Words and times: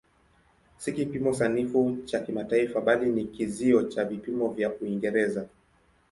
Si 0.77 0.93
kipimo 0.93 1.33
sanifu 1.33 1.97
cha 2.05 2.19
kimataifa 2.19 2.81
bali 2.81 3.09
ni 3.11 3.25
kizio 3.25 3.83
cha 3.83 4.05
vipimo 4.05 4.49
vya 4.53 4.73
Uingereza. 4.73 5.45